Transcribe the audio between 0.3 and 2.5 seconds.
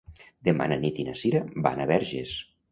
Demà na Nit i na Cira van a Verges.